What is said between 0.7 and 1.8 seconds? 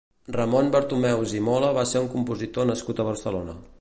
Bartomeus i Mola